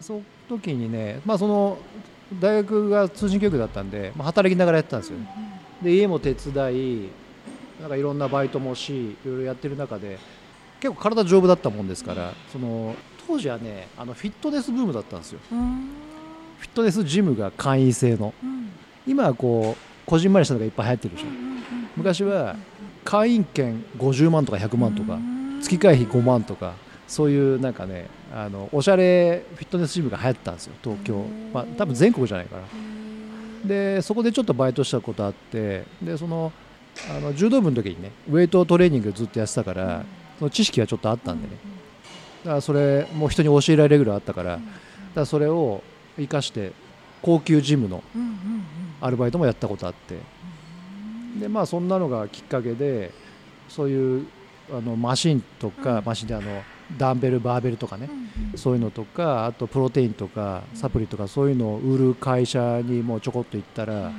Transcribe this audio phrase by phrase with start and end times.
[0.00, 1.78] その時にね、まあ、その
[2.40, 5.18] 大学が通信教育だったんで、まあ、働きながらやってたんですよ、
[5.82, 7.08] で家も手伝い
[7.80, 10.18] なんかいろんなバイトもしいろいろやってる中で
[10.80, 12.94] 結構体丈夫だったもんですからその
[13.26, 15.40] 当時はねあのフィットネスブームだったんですよ。
[15.50, 15.88] うん。
[16.58, 18.34] フィットネスジムが会員制の。
[18.42, 18.70] うん。
[19.06, 21.26] 今はこうこじんまりしたのがいっぱい流行ってるでしょ。
[21.96, 22.56] 昔は
[23.04, 25.18] 会員権50万とか100万とか
[25.62, 26.74] 月会費5万とか
[27.06, 31.24] そういうなんかねあのおしゃれフィットネスジムが流行ってたんですよ東京。
[31.52, 32.62] まあ多分全国じゃないかな
[33.64, 36.52] でそこでちょっとバイトしたことあってでその
[37.16, 40.04] あの柔道部の時にねウェイトトレーニングずっとやってたから
[40.40, 41.54] その知識はちょっとあったんでね。
[42.44, 44.62] だからそれもう人に教えられるぐらいあったからだか
[45.14, 45.82] らそれを
[46.16, 46.72] 生かして
[47.22, 48.02] 高級ジムの
[49.00, 50.16] アルバイトもやったことあって。
[51.38, 53.12] でまあそんなのがきっかけで
[53.68, 54.26] そういう
[54.72, 56.04] あのマシンとか、うん。
[56.04, 56.62] マシンであの
[56.98, 58.08] ダンベルバーベルとかね、
[58.56, 64.12] そういうのとかあとプロテインとかサプリとかそういうのを売る会社にもうちょこっと行ったら、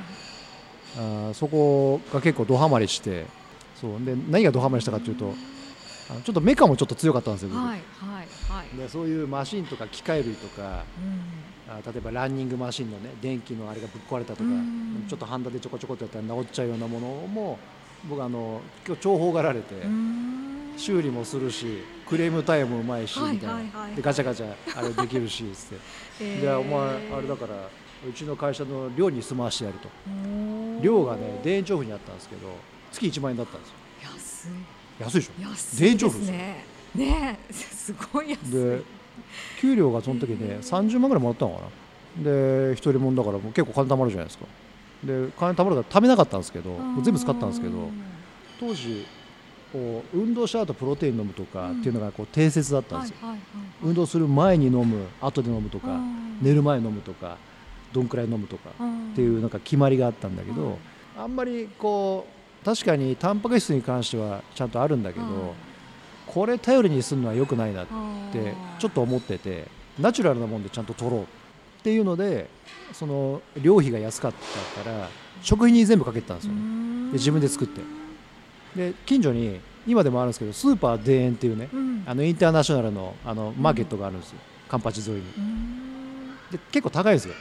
[0.98, 3.26] あーそこが結構ドハマりして
[3.80, 5.34] そうで何がドハマりしたかというと
[6.10, 7.60] あのちょっとメカもちょっと強かったんですよ、僕。
[7.60, 8.78] はいはいはい。
[8.78, 11.74] でそういうマシンとか機械類とかうん。
[11.74, 15.06] あ例えばランニングマシンのね電気のあれがぶっ壊れたとか、うん。
[15.08, 17.60] ちょっとハンダでちょこちょこってやったら治っちゃうようなものも
[18.08, 20.35] 僕あの今日重宝がられて、うん
[20.78, 23.70] 修理もするしクレーム対応もうまいし、はいみたいな、はい。
[23.72, 25.76] はいでガチャガチャあれできるしつって。
[26.22, 26.42] えー。
[26.42, 27.54] じゃあお前あれだから
[28.08, 29.90] うちの会社の寮に住まわしてやると。
[30.82, 32.42] 寮がね田園調布にあったんですけど
[32.92, 33.76] 月1万円だったんですよ。
[34.14, 34.52] 安い。
[35.00, 35.50] 安いでしょ？
[35.50, 37.54] 安い田園調布ですねねえ。
[37.54, 38.52] すごい安い。
[38.52, 38.82] で
[39.60, 41.68] 給料がその時ね30万ぐらいもらったのかな。
[42.24, 44.46] で一人もんだからもう結構金貯まるじゃないですか。
[45.04, 47.90] で金貯まるから貯めなかったんですけど全部使ったんですけど
[48.60, 49.06] 当時
[49.76, 53.16] こう運動した後プロテイン飲むとかっていうのがこう定説だったんですよ、
[53.84, 56.40] 運動する前に飲む後で飲むとかうん。
[56.42, 57.38] 寝る前に飲むとか
[57.92, 60.78] どんくらい飲むとかっていうなんか決まりがあったんだけど
[61.18, 62.26] あんまりこ
[62.62, 65.54] う確かにタンパク質に関してはちゃんとあるんだけど
[66.26, 67.86] これ頼りにするのは良くないなっ
[68.32, 69.68] てちょっと思ってて
[70.00, 71.26] ナチュラルなもんでちゃんと取ろうっ
[71.84, 72.50] ていうので
[72.92, 74.34] その寮費が安かっ
[74.76, 75.10] たから
[75.42, 77.12] 食費に全部かけてたんですよね。
[77.12, 77.82] で自分で作って
[78.76, 81.70] で近所に今でもあるんですけどスーパー田園っていうね
[82.06, 84.40] あのインターナショナルのあのマーケットがあるんですよ。
[84.68, 85.24] カンパチ沿いに。
[86.52, 87.34] で結構高いですよ。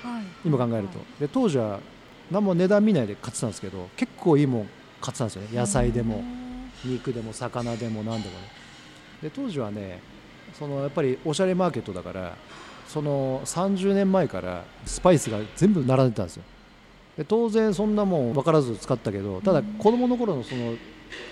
[0.44, 0.98] 今考えると。
[1.18, 1.80] で当時は
[2.30, 4.68] 何も値段見ないで買ってたんですけど結構いいもん
[5.00, 5.48] 買ってたんですよね。
[5.58, 6.22] 野菜でも
[6.84, 8.48] 肉でも魚でも何でもね。
[9.22, 10.00] で当時はね
[10.58, 12.36] そのやっぱりおしゃれマーケットだから
[12.86, 16.42] その30年前からスパイスが全部並んでたんですよ。
[17.16, 20.74] で当然そんなもん分からず使ったけどただ子供の頃のその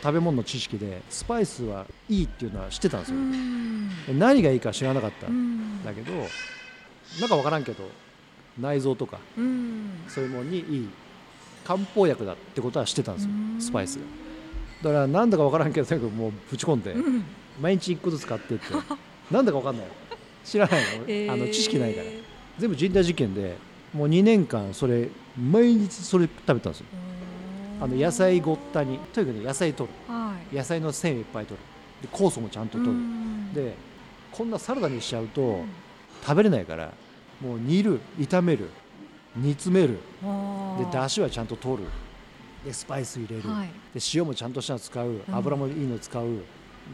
[0.02, 3.16] 食べ物の知識でスパイスはいいっていうのは知ってたんですよ。
[4.06, 5.28] で何がいいか知らなかった。
[5.28, 5.84] ん。
[5.84, 7.88] だけどなんか分からんけど
[8.58, 9.18] 内臓とか
[10.08, 10.88] そういうものにいい
[11.64, 13.30] 漢方薬だってことは知ってたんですよ。
[13.60, 14.04] スパイスが。
[14.82, 16.94] だからなんだか分からんけどとにかくもうぶち込んで
[17.60, 18.64] 毎日1個ずつ買ってって。
[19.30, 19.86] なんだか分かんない。
[20.44, 20.82] 知らない
[21.26, 22.06] の,、あの知識ないから。
[22.58, 23.56] 全部人体実験で
[23.92, 26.86] もう2年間それ毎日それ食べたんですよ
[27.82, 30.14] あの野菜ごったにとにかくね野菜取る。
[30.14, 30.54] はい。
[30.54, 32.08] 野菜の繊維いっぱい取る。
[32.08, 32.94] で酵素もちゃんと取る。
[33.52, 33.74] で
[34.30, 35.64] こんなサラダにしちゃうと
[36.22, 36.92] 食べれないから
[37.40, 38.70] もう煮る炒める
[39.34, 39.98] 煮詰める。
[40.78, 41.88] でだしはちゃんと取る。
[42.64, 43.66] でスパイス入れる、はい。
[43.92, 45.20] で塩もちゃんとしたの使う。
[45.32, 46.24] 油もいいの使う、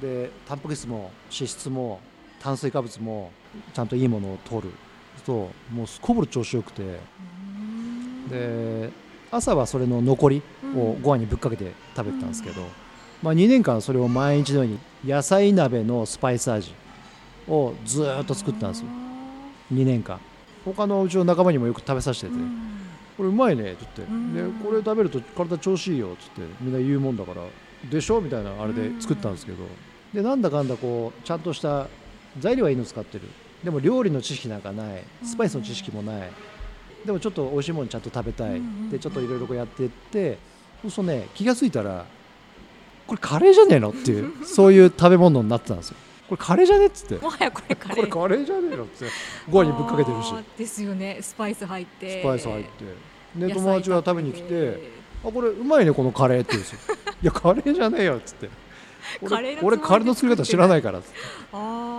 [0.00, 2.00] でタンパク質も脂質も
[2.40, 3.30] 炭水化物も
[3.74, 4.72] ちゃんといいものを取る。
[5.26, 6.98] ともうすこぶる調子よくて。
[8.30, 8.90] で
[9.30, 10.42] 朝はそれの残り
[10.74, 12.62] をご飯にぶっかけて食べてたんですけど、
[13.22, 16.72] まあ、2年間それを毎日のように野菜鍋のスパイス味
[17.48, 18.88] をずーっと作ったんですよ。
[19.72, 20.18] 2年間。
[20.64, 22.32] 他のうちの仲間にもよく食べさせてて、
[23.16, 26.54] これうまいねって言って、でこれ食べると体調子いいよって言って。
[26.60, 27.42] みんな言うもんだから
[27.90, 29.58] でしょみたいなあれで作ったんですけど。
[30.12, 31.86] でなんだかんだこうちゃんとした
[32.38, 33.24] 材料はいいの使ってる。
[33.62, 35.04] でも料理の知識なんかない。
[35.22, 36.30] スパイスの知識もない
[37.04, 38.60] でもちょっと美味しいものちゃんと食べたい。
[38.90, 40.38] でちょっといろいろこうやっていって
[40.82, 42.06] そうするとね気が付いたら
[43.06, 45.96] これカレーじゃねえのっていう そういう食べ物になってたんですよ。
[46.28, 47.14] これカレーじゃねっつって。
[47.16, 47.96] もはやこれカレー。
[47.96, 49.06] これカレーじゃねえのって。
[49.48, 50.34] ご飯にぶっかけてるし。
[50.58, 51.18] ですよね。
[51.22, 52.20] スパイス入って。
[52.20, 53.18] スパイス入って。
[53.36, 54.90] で友達が食べに来てて
[55.24, 58.48] 「あこれうまいねこのカレー」って言うんですよ「いやカレーじゃねえよ」っつって
[59.28, 61.14] 「カレー俺俺カレーの作り方知らないから」っつって。
[61.52, 61.97] あ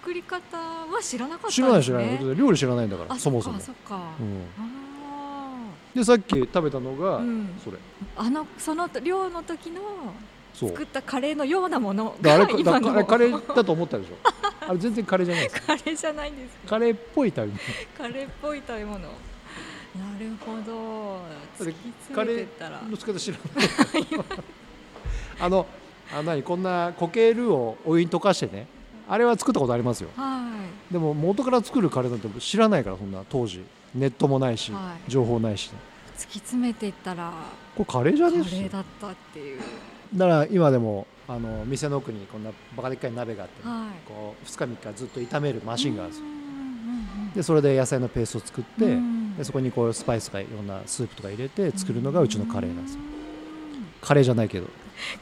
[0.00, 1.52] 作り方は知らなかったね。
[1.52, 2.36] 知らない知らない。
[2.36, 3.60] 料理知らないんだからあそもそも。
[3.60, 4.44] そっか、うん。
[4.58, 7.50] あでさっき食べたのがうん。
[7.62, 7.76] それ。
[7.76, 7.80] ー
[8.16, 9.80] あのその量の時の
[10.54, 14.14] 作ったカレーのようなものが今のだからカレーだと思ったでしょ。
[14.66, 15.62] あれ全然カレーじゃないです。
[15.66, 17.58] カレーじゃないんですカレーっぽい食べ物。
[17.96, 18.98] カレーっぽい食べ物。
[19.00, 19.06] な
[20.18, 21.18] るほど。
[21.58, 21.76] 突き
[22.06, 24.24] 詰めてったらの使い方知らない
[25.40, 25.66] あの
[26.14, 28.66] あ何こんな固形ルーをお湯に溶かしてね
[29.10, 30.08] あれは作ったことありますよ。
[30.16, 30.48] は
[30.88, 33.64] でも元から作るカレーなんて知らないからそんな当時。
[33.92, 35.10] ネットもないし、はい。
[35.10, 35.66] 情報ないし。
[35.66, 35.70] い
[36.16, 37.32] 突き詰めていったら
[37.76, 39.60] これカレーじゃカレねえしーだったっていう。
[40.14, 44.08] だから今でもあの店の奥にこんなバカでっかい鍋があってね、はい。
[44.08, 46.26] こう2日3日ずっと炒めるマシンがあるんですよ。
[47.34, 49.36] でそれで野菜のペーストを作って、うん。
[49.36, 53.00] でそこにこうスパイスとかいろんなスープとか入れて作るのがうちのカレーなんですよ
[54.00, 54.66] カレーじゃないけど。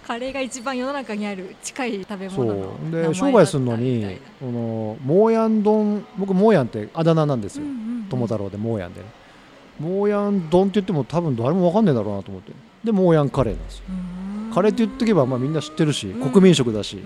[0.07, 2.77] カレーが一番世の中にある近い食べそ物の。
[2.89, 2.91] う。
[2.91, 7.65] で商売するのみにこのモーヤン丼僕モーヤンってあだ名なんですよ、
[8.11, 9.01] 友太郎でモーヤンで。
[9.01, 9.07] ね
[9.79, 12.53] モーヤン丼って言っても多分誰も分かんねえだろうなと思って。
[12.83, 13.85] でモーヤンカレーなんですよ。
[13.89, 14.53] うん。
[14.53, 16.31] カレーって言っとけばまあみんな知ってるし、うん。
[16.31, 16.99] 国民食だし、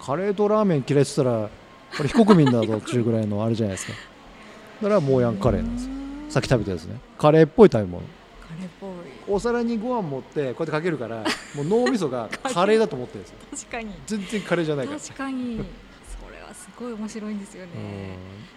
[0.00, 1.50] カレーとラーメン嫌いって言ったら
[1.96, 3.92] これ非国民だぞっていうぐらいのあれじゃないですか。
[4.82, 5.92] だからモーヤンカレーなんですよ。
[5.92, 6.30] うん。
[6.30, 6.96] さっき食べたやつね。
[7.18, 8.00] カレーっぽい食べ物。
[8.00, 8.89] カレーっぽい
[9.30, 11.24] お皿にご飯持ってこうやってかけるから
[11.54, 13.36] もう脳みそが カレーだと思ってるんですよ。
[13.50, 13.94] 確かに。
[14.06, 15.00] 全然カレーじゃないから。
[15.00, 15.56] 確かに。
[15.56, 17.70] それはすごい面白いんですよね。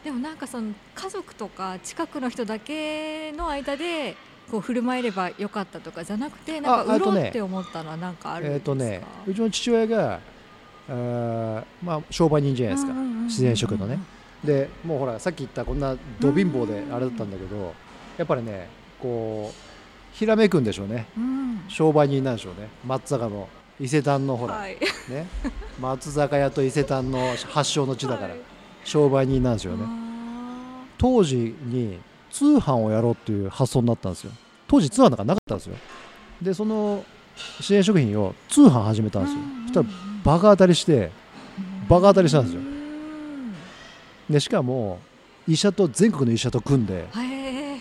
[0.03, 4.15] でもなんかその家族とか近くの人だけの間で
[4.51, 8.65] こう振る舞えればよかったとかじゃなくてなんか売ろうって思ったのはなんかあるんえっ、ですか？
[8.65, 10.19] とねうちの父親が
[10.89, 13.99] あーまあ商売人じゃないですか、自然食のね。
[14.43, 17.73] でもうほらさっき言ったこんなど貧乏であれだったんだけど
[18.17, 18.67] やっぱりね
[18.99, 19.72] こう
[20.13, 21.07] ひらめくんでしょうね。
[21.18, 21.62] うん。
[21.68, 22.69] 商売人なんでしょうね。
[22.86, 23.50] 松坂の
[23.80, 24.77] 伊勢丹のほら、はい。
[25.10, 25.27] ね。
[25.80, 28.39] 松坂屋と伊勢丹の発祥の地だから、はい。
[28.83, 29.86] 商売人なんですよね。
[29.86, 32.00] あ当時に
[32.31, 34.31] 通販をやろうっていう発想になったんですよ。
[34.68, 35.75] 当時通販なんかなかったんですよ。
[36.42, 37.04] でその
[37.59, 39.39] 自然食品を通販始めたんですよ。
[39.39, 39.88] ーそしたら
[40.24, 41.12] バカ当たりして
[41.89, 42.62] バカ当たりしたんですよ。
[42.62, 42.74] うん
[44.30, 45.00] でしかも
[45.48, 47.06] 医者と全国の医者と組んで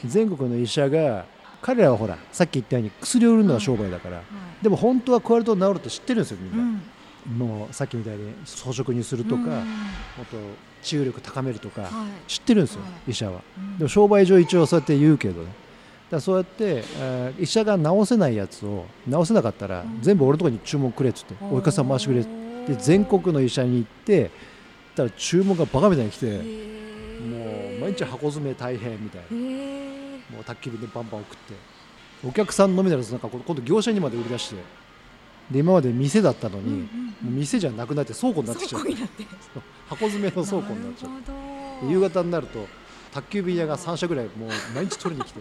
[0.04, 1.24] 全国の医者が
[1.62, 4.20] 彼らはほらさっき言ったように薬を売るのが商売だから、
[4.60, 7.38] でも本当はこうやると治るって知ってるんですよみんな、うん。
[7.38, 9.46] もうさっきみたいに装飾にするとか、うん。
[9.46, 9.56] もっ
[10.26, 10.36] と
[10.82, 11.90] 治癒力高めるとか、はい。
[12.30, 13.40] 知ってるんですよ、は医者は。
[13.56, 13.78] うん。
[13.78, 15.48] でも商売上一応そうやって言うけどね。
[16.10, 20.02] だそうやって、えー医者が治せないやつを治せなかったら、うん。
[20.02, 24.30] 全部俺のところに注文くれっつってお医者さん回してくれってで全国の医者に行って
[24.94, 29.36] たら注文がバカみたいに来て、もう毎日箱詰め大変みたいな。
[29.36, 29.81] へ
[30.32, 31.54] もう宅急便でバンバン送って。
[32.26, 34.56] お客さんのみならずなんか今度業者にまで売り出して
[35.50, 36.86] で今まで店だったのに、も
[37.26, 38.82] う店じゃなくなって倉庫になってきちゃう。
[39.88, 41.90] 箱詰めの倉庫になっちゃう。
[41.90, 42.66] 夕方になると
[43.12, 45.40] 宅急便屋が3社ぐらいもう毎日取りに来て。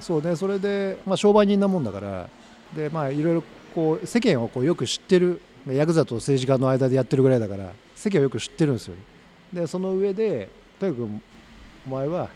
[0.00, 2.28] そうねそれで、まあ、商売人なもんだから
[2.74, 3.44] でまあいろいろ
[3.74, 5.40] こう世間をこうよく知ってる。
[5.68, 8.94] ヤクザと政治家の間でやってるぐらいだから世間をよく知ってるんですよ。
[9.52, 10.48] でその上で
[10.78, 11.08] とにかく
[11.88, 12.28] お前は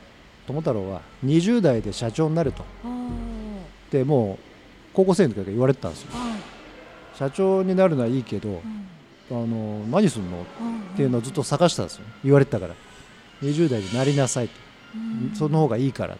[0.52, 2.64] 友太郎は20代で社長になると。
[3.90, 4.44] でもう
[4.92, 6.08] 高校生の時から言われてたんですよ。
[6.12, 6.40] はい。
[7.16, 8.86] 社長になるのはいいけどうん。
[9.30, 10.38] あの何すんの？
[10.38, 12.04] うんっていうのをずっと探したんですよ。
[12.24, 12.74] 言われてたから。
[13.42, 14.54] 20代でなりなさいと。
[14.94, 15.36] うん。
[15.36, 16.18] その方がいいからっ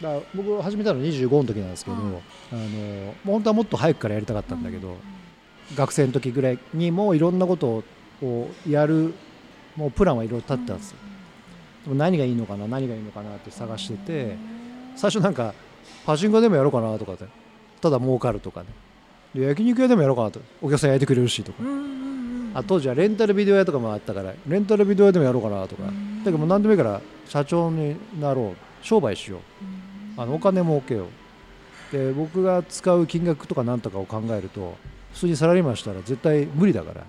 [0.00, 2.04] だから僕始めたの25の時なんですけど、はい。
[2.52, 4.96] あの本当はもっと早くからやりたかったんだけど、
[5.76, 7.84] 学生の時ぐらいにもいろんなこと
[8.22, 9.12] をやる
[9.76, 10.96] もうプランはいろいろ立ってたんですよ、
[11.84, 14.36] でも何がいいのかな何がいいのかなって探してて
[14.96, 15.54] 最初なんか
[16.04, 17.26] パチンコでもやろうかなとかで
[17.80, 18.66] ただ儲かるとかね。
[19.34, 20.40] で焼肉屋でもやろうかなと。
[20.60, 21.62] お客さん焼いてくれるしとか、
[22.54, 26.24] あ当時はレンタルビデオ屋とかもあったからレンタルビデオ屋でもやろうかなとか、うん。
[26.24, 28.84] だけど何でもいいから社長になろう。
[28.84, 30.20] 商売しよう。
[30.20, 31.06] あのお金儲けよ
[31.92, 31.96] う。
[31.96, 34.76] で僕が使う金額とかなんとかを考えると
[35.12, 37.06] 普通にサラリーマンしたら絶対無理だから。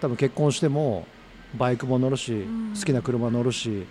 [0.00, 1.06] 多分結婚しても
[1.54, 2.74] バイクも乗るし、ん。
[2.74, 3.86] 好きな車乗るし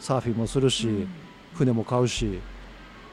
[0.00, 1.08] サーフィンもするし、うん。
[1.54, 2.40] 船も買うし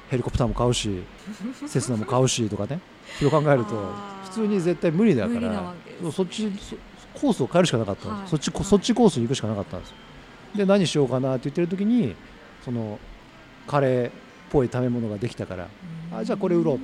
[0.10, 0.90] ヘリコプターも買うし
[1.68, 2.80] セスナも買うしとかね。
[3.18, 6.76] それを考えると普通に絶対無理だからわけですそっちそ
[7.14, 8.30] コースを変えるしかなかったんです、はい。
[8.30, 9.94] そっちはいそっちコースに行くしかなかったんです。
[10.56, 12.16] で何しようかなって言ってる時に
[12.66, 13.00] その
[13.68, 14.12] カレーっ
[14.50, 15.68] ぽい食べ物ができたから
[16.14, 16.80] あじゃあこれ売ろう。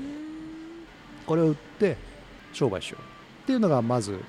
[1.26, 1.98] これを売って
[2.54, 3.04] 商売しよう。
[3.44, 4.20] っていうのがまず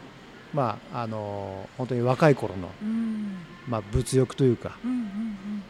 [0.55, 3.37] まああの本当に若い頃の、うん。
[3.69, 5.28] まあ、物欲というかうんうんうん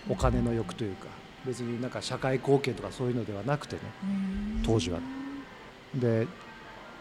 [0.08, 1.06] お金の欲というか
[1.46, 4.62] 別になんか社会貢献とかそういうのではなくてねうん。
[4.64, 4.98] 当時は。
[5.94, 6.26] で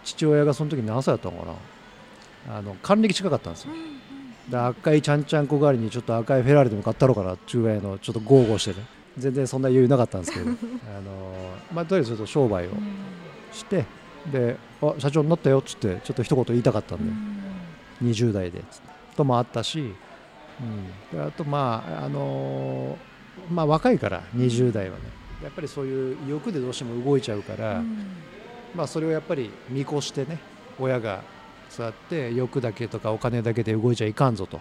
[0.03, 1.53] 父親がその時何歳だったのか
[2.47, 2.57] な？
[2.57, 3.73] あの還暦近かったんですよ。
[4.49, 7.33] で赤いちゃんちゃんこ代わりにちょっと赤いフェラーリでも買ったろうかな？
[7.33, 8.85] っていうぐらいのちょっと豪語してね。
[9.17, 10.45] 全然そんな余裕なかったんですけど。
[10.95, 11.33] あの
[11.73, 12.69] まあとりあえずちょっと商売を
[13.51, 13.85] して
[14.31, 17.13] であ社長になったよっつってちょっと一言言いたかったんで、
[18.05, 18.63] 20代で
[19.15, 19.93] ともあったし
[21.13, 25.03] うん、あとまああのー、まあ若いから20代はね。
[25.43, 28.07] やっぱりそういう欲でどうしても動いちゃうから、うん、
[28.75, 30.39] まあそれをやっぱり見越してね
[30.79, 31.21] 親が
[31.69, 34.59] そうやって欲だけとかお金だけで動いちゃいかんぞと。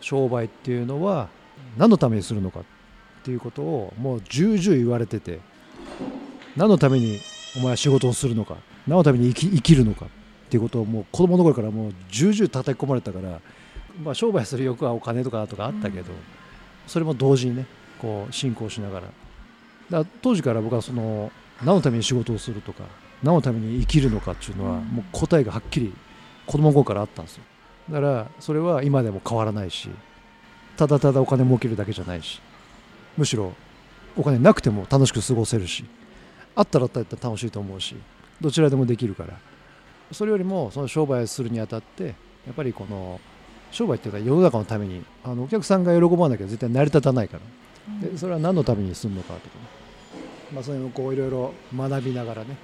[0.00, 1.28] 商売っていうのは
[1.76, 2.64] 何のためにするのかっ
[3.24, 5.40] ていうことをもう重々言われてて
[6.54, 7.18] 何のために
[7.56, 8.56] お前は仕事をするのか
[8.86, 10.08] 何のために生き生きるのかっ
[10.48, 13.40] ていうことをもう子供の頃からもう重々叩き込まれたから、
[14.02, 16.12] まあ、商売する欲はお金とかとかあったけど、
[16.86, 17.66] それも同時にね
[18.00, 19.06] こう進行しながら。
[19.90, 21.30] だ当時から僕はその
[21.62, 22.84] 何のために仕事をするとか
[23.22, 25.94] 何のために生きるのかっていうのはもう答えがはっきり
[26.46, 27.44] 子供の頃からあったんですよ。
[27.90, 29.88] だからそれは今でも変わらないし
[30.76, 32.40] ただただお金儲けるだけじゃないし
[33.16, 33.52] むしろ
[34.16, 35.84] お金なくても楽しく過ごせるし
[36.56, 37.94] あったらあったら楽しいと思うし
[38.40, 39.38] どちらでもできるから。
[40.12, 42.12] それよりもその商売するにあたってや
[42.52, 43.20] っぱりこの
[43.70, 47.42] 商売っていうのは世の中のためにあのお客さんが喜ばなきゃ絶対成り立たないから。
[48.00, 49.46] でそれは何のためにするのかとか、
[50.52, 52.56] まあ、そういうこういろいろ学びながらね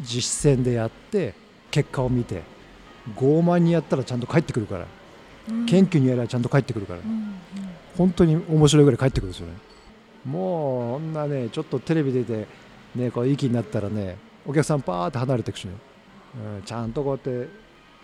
[0.00, 1.34] 実践でやって
[1.70, 2.42] 結果を見て
[3.16, 4.86] 傲慢にやったらちゃんと帰ってくるから、
[5.48, 7.34] うん、謙虚にやればちゃんと帰ってくるから、うんうん、
[7.96, 9.54] 本当に面白いぐらい帰ってくるんですよね。
[10.24, 12.46] もうこんなねちょっとテレビ出て
[12.94, 15.72] ねこう息になったらねお客さんパーって離れていくしね、
[16.56, 17.48] うん、ちゃんとこうやって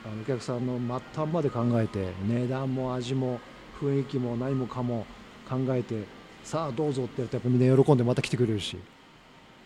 [0.05, 3.41] あのお客さんの末端まで考えて値段も味も
[3.81, 5.07] 雰囲気も何もかも
[5.49, 6.05] 考えて
[6.43, 8.77] さあどうぞってやるとやっぱみんな喜んでまた来てくれるし。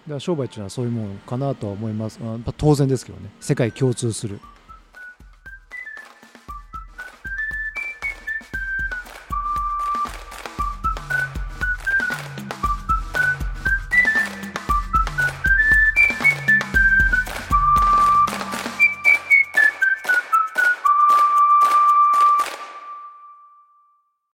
[0.09, 3.29] だから商売っていうのはそういうものかなとは思います、まあ、当然ですけどね。
[3.41, 4.41] 世界共通する。